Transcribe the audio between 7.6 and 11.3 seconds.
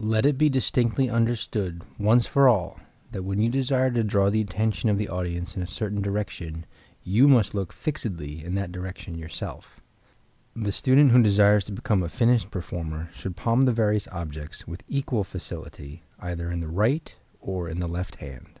fixedly in that direction yourself. The student who